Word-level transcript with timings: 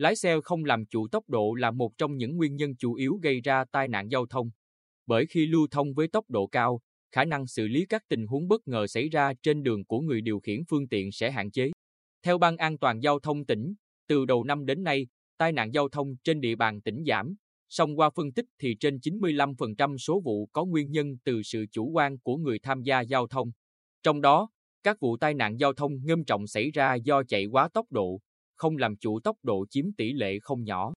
Lái 0.00 0.16
xe 0.16 0.36
không 0.44 0.64
làm 0.64 0.86
chủ 0.86 1.08
tốc 1.08 1.28
độ 1.28 1.54
là 1.54 1.70
một 1.70 1.92
trong 1.98 2.16
những 2.16 2.36
nguyên 2.36 2.56
nhân 2.56 2.76
chủ 2.76 2.94
yếu 2.94 3.18
gây 3.22 3.40
ra 3.40 3.64
tai 3.72 3.88
nạn 3.88 4.08
giao 4.10 4.26
thông. 4.26 4.50
Bởi 5.06 5.26
khi 5.26 5.46
lưu 5.46 5.66
thông 5.70 5.94
với 5.94 6.08
tốc 6.08 6.24
độ 6.30 6.46
cao, 6.46 6.80
khả 7.12 7.24
năng 7.24 7.46
xử 7.46 7.68
lý 7.68 7.86
các 7.88 8.02
tình 8.08 8.26
huống 8.26 8.48
bất 8.48 8.68
ngờ 8.68 8.86
xảy 8.86 9.08
ra 9.08 9.32
trên 9.42 9.62
đường 9.62 9.84
của 9.84 10.00
người 10.00 10.20
điều 10.20 10.40
khiển 10.40 10.60
phương 10.68 10.88
tiện 10.88 11.12
sẽ 11.12 11.30
hạn 11.30 11.50
chế. 11.50 11.70
Theo 12.22 12.38
Ban 12.38 12.56
An 12.56 12.78
toàn 12.78 13.00
giao 13.02 13.20
thông 13.20 13.46
tỉnh, 13.46 13.74
từ 14.08 14.24
đầu 14.24 14.44
năm 14.44 14.66
đến 14.66 14.82
nay, 14.84 15.06
tai 15.38 15.52
nạn 15.52 15.74
giao 15.74 15.88
thông 15.88 16.16
trên 16.24 16.40
địa 16.40 16.56
bàn 16.56 16.80
tỉnh 16.82 17.04
giảm, 17.06 17.34
song 17.68 17.98
qua 17.98 18.10
phân 18.10 18.32
tích 18.32 18.46
thì 18.58 18.76
trên 18.80 18.96
95% 18.96 19.98
số 19.98 20.20
vụ 20.20 20.46
có 20.52 20.64
nguyên 20.64 20.90
nhân 20.90 21.16
từ 21.24 21.42
sự 21.42 21.64
chủ 21.72 21.90
quan 21.90 22.18
của 22.18 22.36
người 22.36 22.58
tham 22.58 22.82
gia 22.82 23.00
giao 23.00 23.26
thông. 23.26 23.50
Trong 24.02 24.20
đó, 24.20 24.48
các 24.82 25.00
vụ 25.00 25.16
tai 25.16 25.34
nạn 25.34 25.56
giao 25.56 25.72
thông 25.72 25.92
nghiêm 26.04 26.24
trọng 26.24 26.46
xảy 26.46 26.70
ra 26.70 26.94
do 26.94 27.22
chạy 27.28 27.46
quá 27.46 27.68
tốc 27.74 27.86
độ, 27.90 28.20
không 28.60 28.76
làm 28.76 28.96
chủ 28.96 29.20
tốc 29.20 29.36
độ 29.42 29.66
chiếm 29.70 29.92
tỷ 29.92 30.12
lệ 30.12 30.38
không 30.42 30.64
nhỏ. 30.64 30.92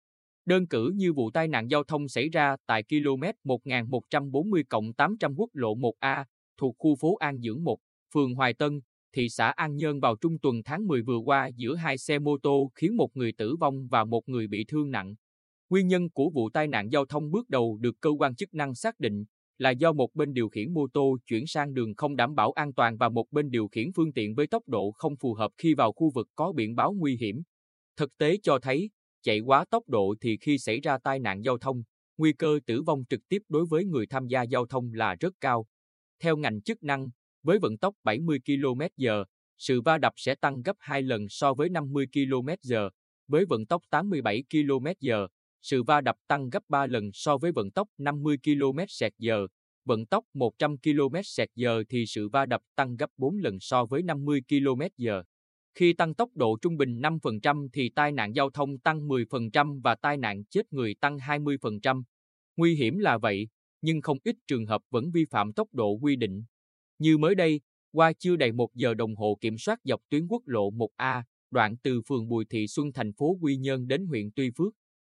Đơn 0.45 0.67
cử 0.67 0.91
như 0.95 1.13
vụ 1.13 1.31
tai 1.31 1.47
nạn 1.47 1.67
giao 1.67 1.83
thông 1.83 2.07
xảy 2.07 2.29
ra 2.29 2.55
tại 2.65 2.83
km 2.83 3.23
1140 3.43 4.63
800 4.97 5.33
quốc 5.37 5.49
lộ 5.53 5.75
1A 5.75 6.23
thuộc 6.57 6.75
khu 6.77 6.95
phố 6.95 7.15
An 7.15 7.41
Dưỡng 7.41 7.63
1, 7.63 7.77
phường 8.13 8.35
Hoài 8.35 8.53
Tân, 8.53 8.81
thị 9.15 9.29
xã 9.29 9.49
An 9.49 9.75
Nhơn 9.75 9.99
vào 9.99 10.15
trung 10.15 10.39
tuần 10.39 10.63
tháng 10.65 10.87
10 10.87 11.01
vừa 11.01 11.17
qua 11.17 11.49
giữa 11.55 11.75
hai 11.75 11.97
xe 11.97 12.19
mô 12.19 12.37
tô 12.37 12.71
khiến 12.75 12.97
một 12.97 13.09
người 13.13 13.33
tử 13.37 13.55
vong 13.59 13.87
và 13.87 14.03
một 14.03 14.29
người 14.29 14.47
bị 14.47 14.65
thương 14.67 14.91
nặng. 14.91 15.15
Nguyên 15.69 15.87
nhân 15.87 16.09
của 16.09 16.29
vụ 16.29 16.49
tai 16.49 16.67
nạn 16.67 16.89
giao 16.91 17.05
thông 17.05 17.31
bước 17.31 17.49
đầu 17.49 17.77
được 17.81 17.95
cơ 18.01 18.09
quan 18.19 18.35
chức 18.35 18.53
năng 18.53 18.75
xác 18.75 18.99
định 18.99 19.25
là 19.57 19.69
do 19.69 19.93
một 19.93 20.15
bên 20.15 20.33
điều 20.33 20.49
khiển 20.49 20.73
mô 20.73 20.87
tô 20.93 21.17
chuyển 21.25 21.47
sang 21.47 21.73
đường 21.73 21.95
không 21.95 22.15
đảm 22.15 22.35
bảo 22.35 22.51
an 22.51 22.73
toàn 22.73 22.97
và 22.97 23.09
một 23.09 23.25
bên 23.31 23.49
điều 23.49 23.67
khiển 23.67 23.91
phương 23.95 24.13
tiện 24.13 24.35
với 24.35 24.47
tốc 24.47 24.63
độ 24.67 24.91
không 24.91 25.15
phù 25.15 25.33
hợp 25.33 25.51
khi 25.57 25.73
vào 25.73 25.91
khu 25.91 26.11
vực 26.15 26.27
có 26.35 26.51
biển 26.51 26.75
báo 26.75 26.93
nguy 26.93 27.17
hiểm. 27.17 27.43
Thực 27.97 28.17
tế 28.17 28.37
cho 28.43 28.59
thấy, 28.59 28.89
chạy 29.23 29.39
quá 29.39 29.65
tốc 29.69 29.89
độ 29.89 30.15
thì 30.21 30.37
khi 30.37 30.57
xảy 30.57 30.79
ra 30.79 30.97
tai 31.03 31.19
nạn 31.19 31.41
giao 31.41 31.57
thông, 31.57 31.83
nguy 32.17 32.33
cơ 32.33 32.59
tử 32.65 32.81
vong 32.81 33.03
trực 33.09 33.21
tiếp 33.29 33.41
đối 33.49 33.65
với 33.65 33.85
người 33.85 34.07
tham 34.07 34.27
gia 34.27 34.41
giao 34.41 34.65
thông 34.65 34.93
là 34.93 35.15
rất 35.19 35.33
cao. 35.41 35.65
Theo 36.19 36.37
ngành 36.37 36.61
chức 36.61 36.83
năng, 36.83 37.07
với 37.43 37.59
vận 37.59 37.77
tốc 37.77 37.95
70 38.03 38.39
km/h, 38.45 39.23
sự 39.57 39.81
va 39.81 39.97
đập 39.97 40.13
sẽ 40.15 40.35
tăng 40.35 40.61
gấp 40.61 40.75
2 40.79 41.01
lần 41.01 41.25
so 41.29 41.53
với 41.53 41.69
50 41.69 42.07
km/h. 42.13 42.89
Với 43.27 43.45
vận 43.45 43.65
tốc 43.65 43.83
87 43.89 44.43
km/h, 44.49 45.27
sự 45.61 45.83
va 45.83 46.01
đập 46.01 46.15
tăng 46.27 46.49
gấp 46.49 46.63
3 46.69 46.87
lần 46.87 47.09
so 47.13 47.37
với 47.37 47.51
vận 47.51 47.71
tốc 47.71 47.87
50 47.97 48.37
km/h. 48.43 49.47
Vận 49.85 50.05
tốc 50.05 50.25
100 50.33 50.77
km/h 50.77 51.83
thì 51.89 52.05
sự 52.07 52.29
va 52.29 52.45
đập 52.45 52.61
tăng 52.75 52.95
gấp 52.95 53.09
4 53.17 53.37
lần 53.37 53.57
so 53.59 53.85
với 53.85 54.03
50 54.03 54.41
km/h. 54.49 55.23
Khi 55.75 55.93
tăng 55.93 56.13
tốc 56.13 56.29
độ 56.35 56.57
trung 56.61 56.77
bình 56.77 57.01
5% 57.01 57.67
thì 57.73 57.89
tai 57.89 58.11
nạn 58.11 58.35
giao 58.35 58.49
thông 58.49 58.77
tăng 58.77 59.07
10% 59.07 59.81
và 59.81 59.95
tai 59.95 60.17
nạn 60.17 60.43
chết 60.45 60.73
người 60.73 60.95
tăng 61.01 61.17
20%. 61.17 62.03
Nguy 62.57 62.75
hiểm 62.75 62.97
là 62.97 63.17
vậy, 63.17 63.47
nhưng 63.81 64.01
không 64.01 64.17
ít 64.23 64.35
trường 64.47 64.65
hợp 64.65 64.81
vẫn 64.89 65.11
vi 65.11 65.25
phạm 65.25 65.53
tốc 65.53 65.67
độ 65.73 65.97
quy 66.01 66.15
định. 66.15 66.43
Như 66.99 67.17
mới 67.17 67.35
đây, 67.35 67.61
qua 67.91 68.13
chưa 68.13 68.35
đầy 68.35 68.51
một 68.51 68.75
giờ 68.75 68.93
đồng 68.93 69.15
hồ 69.15 69.37
kiểm 69.41 69.57
soát 69.57 69.79
dọc 69.83 70.01
tuyến 70.09 70.27
quốc 70.27 70.43
lộ 70.45 70.71
1A, 70.71 71.23
đoạn 71.51 71.77
từ 71.83 72.01
phường 72.07 72.27
Bùi 72.29 72.45
Thị 72.49 72.67
Xuân 72.67 72.93
thành 72.93 73.13
phố 73.13 73.37
Quy 73.41 73.57
Nhơn 73.57 73.87
đến 73.87 74.05
huyện 74.05 74.31
Tuy 74.35 74.49
Phước, 74.57 74.73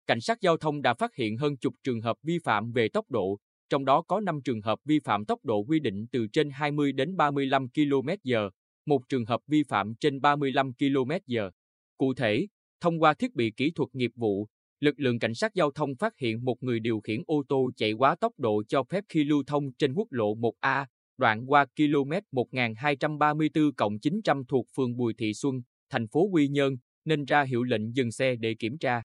cảnh 0.07 0.21
sát 0.21 0.41
giao 0.41 0.57
thông 0.57 0.81
đã 0.81 0.93
phát 0.93 1.15
hiện 1.15 1.37
hơn 1.37 1.57
chục 1.57 1.73
trường 1.83 2.01
hợp 2.01 2.17
vi 2.23 2.39
phạm 2.43 2.71
về 2.71 2.89
tốc 2.89 3.05
độ, 3.09 3.39
trong 3.69 3.85
đó 3.85 4.01
có 4.01 4.19
5 4.19 4.41
trường 4.41 4.61
hợp 4.61 4.79
vi 4.85 4.99
phạm 4.99 5.25
tốc 5.25 5.45
độ 5.45 5.63
quy 5.63 5.79
định 5.79 6.05
từ 6.11 6.27
trên 6.27 6.49
20 6.49 6.91
đến 6.91 7.17
35 7.17 7.67
km/h, 7.67 8.49
một 8.85 9.09
trường 9.09 9.25
hợp 9.25 9.41
vi 9.47 9.63
phạm 9.63 9.95
trên 9.95 10.21
35 10.21 10.73
km/h. 10.73 11.49
Cụ 11.97 12.13
thể, 12.13 12.47
thông 12.81 13.01
qua 13.01 13.13
thiết 13.13 13.35
bị 13.35 13.51
kỹ 13.51 13.71
thuật 13.71 13.89
nghiệp 13.93 14.11
vụ, 14.15 14.47
lực 14.79 14.99
lượng 14.99 15.19
cảnh 15.19 15.33
sát 15.33 15.55
giao 15.55 15.71
thông 15.71 15.95
phát 15.95 16.17
hiện 16.17 16.45
một 16.45 16.63
người 16.63 16.79
điều 16.79 16.99
khiển 16.99 17.23
ô 17.27 17.43
tô 17.49 17.71
chạy 17.75 17.93
quá 17.93 18.15
tốc 18.15 18.33
độ 18.37 18.63
cho 18.67 18.83
phép 18.83 19.03
khi 19.09 19.23
lưu 19.23 19.43
thông 19.47 19.73
trên 19.73 19.93
quốc 19.93 20.07
lộ 20.11 20.35
1A, 20.35 20.85
đoạn 21.17 21.51
qua 21.51 21.65
km 21.65 22.11
1234-900 22.31 24.43
thuộc 24.47 24.65
phường 24.75 24.97
Bùi 24.97 25.13
Thị 25.13 25.33
Xuân, 25.33 25.61
thành 25.89 26.07
phố 26.07 26.29
Quy 26.31 26.47
Nhơn, 26.47 26.77
nên 27.05 27.25
ra 27.25 27.43
hiệu 27.43 27.63
lệnh 27.63 27.95
dừng 27.95 28.11
xe 28.11 28.35
để 28.35 28.55
kiểm 28.59 28.77
tra. 28.77 29.01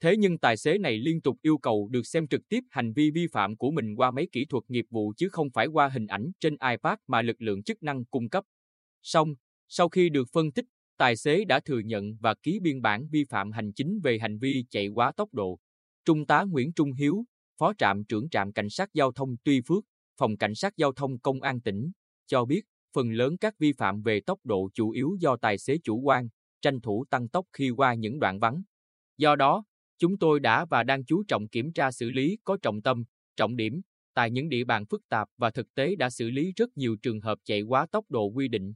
Thế 0.00 0.16
nhưng 0.16 0.38
tài 0.38 0.56
xế 0.56 0.78
này 0.78 0.98
liên 0.98 1.20
tục 1.20 1.38
yêu 1.42 1.58
cầu 1.58 1.88
được 1.90 2.06
xem 2.06 2.28
trực 2.28 2.48
tiếp 2.48 2.60
hành 2.70 2.92
vi 2.92 3.10
vi 3.10 3.26
phạm 3.32 3.56
của 3.56 3.70
mình 3.70 3.94
qua 3.96 4.10
máy 4.10 4.28
kỹ 4.32 4.44
thuật 4.44 4.64
nghiệp 4.68 4.86
vụ 4.90 5.12
chứ 5.16 5.28
không 5.28 5.50
phải 5.50 5.66
qua 5.66 5.88
hình 5.88 6.06
ảnh 6.06 6.30
trên 6.40 6.56
iPad 6.70 6.98
mà 7.06 7.22
lực 7.22 7.42
lượng 7.42 7.62
chức 7.62 7.82
năng 7.82 8.04
cung 8.04 8.28
cấp. 8.28 8.44
Xong, 9.04 9.34
sau 9.68 9.88
khi 9.88 10.08
được 10.08 10.28
phân 10.32 10.52
tích, 10.52 10.64
tài 10.96 11.16
xế 11.16 11.44
đã 11.44 11.60
thừa 11.60 11.78
nhận 11.78 12.16
và 12.20 12.34
ký 12.42 12.58
biên 12.62 12.82
bản 12.82 13.08
vi 13.10 13.24
phạm 13.24 13.52
hành 13.52 13.72
chính 13.72 14.00
về 14.02 14.18
hành 14.18 14.38
vi 14.38 14.64
chạy 14.70 14.88
quá 14.88 15.12
tốc 15.16 15.34
độ. 15.34 15.58
Trung 16.04 16.26
tá 16.26 16.42
Nguyễn 16.42 16.72
Trung 16.72 16.92
Hiếu, 16.92 17.24
Phó 17.58 17.72
trạm 17.78 18.04
trưởng 18.04 18.28
trạm 18.28 18.52
cảnh 18.52 18.70
sát 18.70 18.88
giao 18.94 19.12
thông 19.12 19.36
Tuy 19.44 19.60
Phước, 19.60 19.84
Phòng 20.16 20.36
Cảnh 20.36 20.54
sát 20.54 20.76
Giao 20.76 20.92
thông 20.92 21.18
Công 21.18 21.42
an 21.42 21.60
tỉnh, 21.60 21.90
cho 22.26 22.44
biết 22.44 22.62
phần 22.94 23.12
lớn 23.12 23.36
các 23.36 23.54
vi 23.58 23.72
phạm 23.72 24.02
về 24.02 24.20
tốc 24.20 24.38
độ 24.44 24.70
chủ 24.74 24.90
yếu 24.90 25.16
do 25.20 25.36
tài 25.36 25.58
xế 25.58 25.78
chủ 25.84 26.00
quan, 26.00 26.28
tranh 26.62 26.80
thủ 26.80 27.04
tăng 27.10 27.28
tốc 27.28 27.46
khi 27.52 27.70
qua 27.70 27.94
những 27.94 28.18
đoạn 28.18 28.38
vắng. 28.38 28.62
Do 29.16 29.36
đó, 29.36 29.64
chúng 29.98 30.18
tôi 30.18 30.40
đã 30.40 30.64
và 30.64 30.82
đang 30.82 31.04
chú 31.04 31.24
trọng 31.28 31.48
kiểm 31.48 31.72
tra 31.72 31.90
xử 31.90 32.10
lý 32.10 32.38
có 32.44 32.56
trọng 32.62 32.82
tâm, 32.82 33.04
trọng 33.36 33.56
điểm, 33.56 33.80
tại 34.14 34.30
những 34.30 34.48
địa 34.48 34.64
bàn 34.64 34.86
phức 34.86 35.08
tạp 35.08 35.28
và 35.36 35.50
thực 35.50 35.74
tế 35.74 35.96
đã 35.96 36.10
xử 36.10 36.30
lý 36.30 36.52
rất 36.56 36.76
nhiều 36.76 36.96
trường 37.02 37.20
hợp 37.20 37.38
chạy 37.44 37.62
quá 37.62 37.86
tốc 37.92 38.04
độ 38.08 38.26
quy 38.26 38.48
định. 38.48 38.74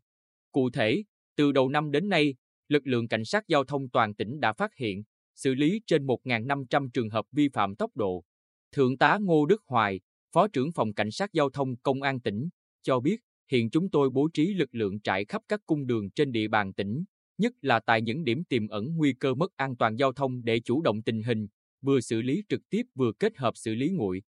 Cụ 0.53 0.71
thể, 0.71 1.05
từ 1.37 1.53
đầu 1.53 1.69
năm 1.69 1.91
đến 1.91 2.09
nay, 2.09 2.35
lực 2.69 2.87
lượng 2.87 3.09
cảnh 3.09 3.25
sát 3.25 3.49
giao 3.49 3.65
thông 3.65 3.89
toàn 3.89 4.15
tỉnh 4.15 4.41
đã 4.41 4.53
phát 4.53 4.75
hiện, 4.75 5.03
xử 5.37 5.55
lý 5.55 5.81
trên 5.87 6.07
1.500 6.07 6.89
trường 6.95 7.11
hợp 7.11 7.25
vi 7.33 7.49
phạm 7.49 7.77
tốc 7.77 7.97
độ. 7.97 8.25
Thượng 8.73 8.99
tá 8.99 9.19
Ngô 9.21 9.47
Đức 9.47 9.63
Hoài, 9.67 10.01
Phó 10.33 10.49
trưởng 10.49 10.73
phòng 10.73 10.95
cảnh 10.95 11.11
sát 11.11 11.33
giao 11.33 11.51
thông 11.51 11.77
công 11.77 12.03
an 12.03 12.21
tỉnh, 12.21 12.49
cho 12.83 13.01
biết 13.01 13.21
hiện 13.51 13.71
chúng 13.71 13.91
tôi 13.91 14.11
bố 14.11 14.29
trí 14.35 14.55
lực 14.55 14.75
lượng 14.75 15.01
trải 15.01 15.25
khắp 15.25 15.43
các 15.49 15.61
cung 15.67 15.87
đường 15.87 16.11
trên 16.11 16.33
địa 16.33 16.49
bàn 16.49 16.73
tỉnh, 16.73 17.05
nhất 17.39 17.53
là 17.63 17.81
tại 17.81 18.03
những 18.03 18.25
điểm 18.25 18.45
tiềm 18.45 18.69
ẩn 18.69 18.97
nguy 18.97 19.13
cơ 19.13 19.35
mất 19.35 19.57
an 19.57 19.77
toàn 19.77 19.97
giao 19.97 20.13
thông 20.13 20.45
để 20.45 20.61
chủ 20.61 20.83
động 20.83 21.03
tình 21.03 21.23
hình, 21.23 21.47
vừa 21.81 22.01
xử 22.01 22.23
lý 22.23 22.43
trực 22.49 22.61
tiếp 22.71 22.83
vừa 22.95 23.13
kết 23.13 23.37
hợp 23.37 23.57
xử 23.57 23.75
lý 23.75 23.91
nguội. 23.91 24.23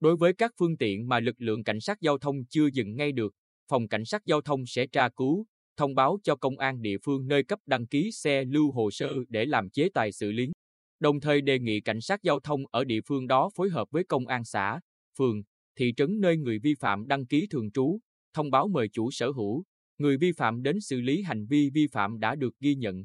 Đối 0.00 0.16
với 0.16 0.32
các 0.32 0.52
phương 0.58 0.76
tiện 0.76 1.08
mà 1.08 1.20
lực 1.20 1.40
lượng 1.40 1.64
cảnh 1.64 1.80
sát 1.80 2.00
giao 2.00 2.18
thông 2.18 2.44
chưa 2.44 2.66
dừng 2.72 2.96
ngay 2.96 3.12
được, 3.12 3.34
phòng 3.68 3.88
cảnh 3.88 4.04
sát 4.04 4.22
giao 4.26 4.40
thông 4.40 4.66
sẽ 4.66 4.86
tra 4.86 5.08
cứu, 5.08 5.46
thông 5.76 5.94
báo 5.94 6.18
cho 6.22 6.36
công 6.36 6.58
an 6.58 6.82
địa 6.82 6.96
phương 7.04 7.28
nơi 7.28 7.42
cấp 7.42 7.58
đăng 7.66 7.86
ký 7.86 8.10
xe 8.12 8.44
lưu 8.44 8.72
hồ 8.72 8.90
sơ 8.90 9.10
để 9.28 9.46
làm 9.46 9.70
chế 9.70 9.88
tài 9.94 10.12
xử 10.12 10.32
lý. 10.32 10.52
Đồng 11.00 11.20
thời 11.20 11.40
đề 11.40 11.58
nghị 11.58 11.80
cảnh 11.80 12.00
sát 12.00 12.22
giao 12.22 12.40
thông 12.40 12.60
ở 12.70 12.84
địa 12.84 13.00
phương 13.06 13.26
đó 13.26 13.50
phối 13.54 13.70
hợp 13.70 13.88
với 13.90 14.04
công 14.04 14.26
an 14.26 14.44
xã, 14.44 14.80
phường, 15.18 15.42
thị 15.76 15.92
trấn 15.96 16.20
nơi 16.20 16.36
người 16.36 16.58
vi 16.58 16.74
phạm 16.74 17.06
đăng 17.06 17.26
ký 17.26 17.46
thường 17.50 17.70
trú, 17.70 17.98
thông 18.34 18.50
báo 18.50 18.68
mời 18.68 18.88
chủ 18.88 19.10
sở 19.10 19.30
hữu, 19.30 19.64
người 19.98 20.16
vi 20.16 20.32
phạm 20.32 20.62
đến 20.62 20.80
xử 20.80 21.00
lý 21.00 21.22
hành 21.22 21.46
vi 21.46 21.70
vi 21.70 21.86
phạm 21.92 22.18
đã 22.18 22.34
được 22.34 22.54
ghi 22.60 22.74
nhận, 22.74 23.04